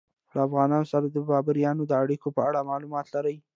[0.33, 3.35] له افغانانو سره د بابریانو د اړیکو په اړه معلومات لرئ؟